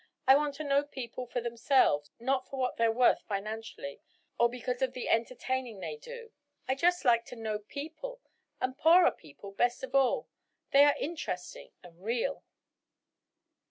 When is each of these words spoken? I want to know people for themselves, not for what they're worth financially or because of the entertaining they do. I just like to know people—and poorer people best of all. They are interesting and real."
I 0.25 0.35
want 0.35 0.55
to 0.55 0.63
know 0.63 0.81
people 0.83 1.27
for 1.27 1.41
themselves, 1.41 2.09
not 2.19 2.49
for 2.49 2.57
what 2.59 2.75
they're 2.77 2.91
worth 2.91 3.21
financially 3.27 4.01
or 4.39 4.49
because 4.49 4.81
of 4.81 4.93
the 4.93 5.07
entertaining 5.07 5.79
they 5.79 5.95
do. 5.97 6.31
I 6.67 6.73
just 6.73 7.05
like 7.05 7.23
to 7.25 7.35
know 7.35 7.59
people—and 7.59 8.79
poorer 8.79 9.11
people 9.11 9.51
best 9.51 9.83
of 9.83 9.93
all. 9.93 10.27
They 10.71 10.85
are 10.85 10.95
interesting 10.99 11.73
and 11.83 12.03
real." 12.03 12.43